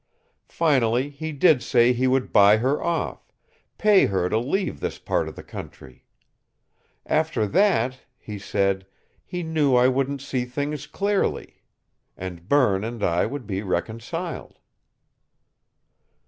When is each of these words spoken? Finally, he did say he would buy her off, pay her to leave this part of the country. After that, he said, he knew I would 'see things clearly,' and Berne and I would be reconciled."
Finally, 0.49 1.11
he 1.11 1.31
did 1.31 1.61
say 1.61 1.93
he 1.93 2.07
would 2.07 2.33
buy 2.33 2.57
her 2.57 2.83
off, 2.83 3.31
pay 3.77 4.07
her 4.07 4.27
to 4.29 4.39
leave 4.39 4.79
this 4.79 4.97
part 4.97 5.27
of 5.27 5.35
the 5.35 5.43
country. 5.43 6.07
After 7.05 7.45
that, 7.45 7.99
he 8.17 8.39
said, 8.39 8.87
he 9.23 9.43
knew 9.43 9.75
I 9.75 9.87
would 9.87 10.19
'see 10.19 10.45
things 10.45 10.87
clearly,' 10.87 11.61
and 12.17 12.49
Berne 12.49 12.83
and 12.83 13.03
I 13.03 13.27
would 13.27 13.45
be 13.45 13.61
reconciled." 13.61 14.57